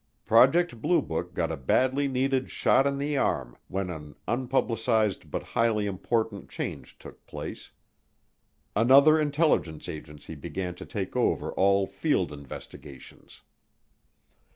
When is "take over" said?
10.87-11.51